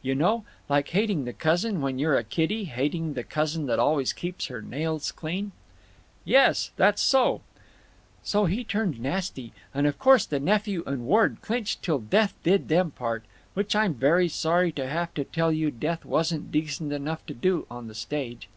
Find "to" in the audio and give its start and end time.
14.72-14.86, 15.12-15.24, 17.26-17.34